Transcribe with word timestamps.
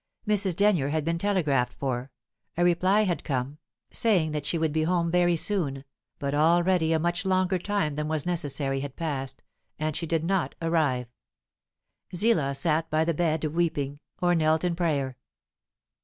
Mrs. 0.27 0.55
Denyer 0.55 0.89
had 0.89 1.05
been 1.05 1.19
telegraphed 1.19 1.75
for; 1.75 2.09
a 2.57 2.63
reply 2.63 3.01
had 3.03 3.23
come, 3.23 3.59
saying 3.91 4.31
that 4.31 4.47
she 4.47 4.57
would 4.57 4.73
be 4.73 4.81
home 4.81 5.11
very 5.11 5.35
soon, 5.35 5.85
but 6.17 6.33
already 6.33 6.91
a 6.91 6.97
much 6.97 7.23
longer 7.23 7.59
time 7.59 7.93
than 7.93 8.07
was 8.07 8.25
necessary 8.25 8.79
had 8.79 8.95
passed, 8.95 9.43
and 9.77 9.95
she 9.95 10.07
did 10.07 10.23
not 10.23 10.55
arrive. 10.59 11.05
Zillah 12.15 12.55
sat 12.55 12.89
by 12.89 13.05
the 13.05 13.13
bed 13.13 13.45
weeping, 13.45 13.99
or 14.19 14.33
knelt 14.33 14.63
in 14.63 14.75
prayer. 14.75 15.17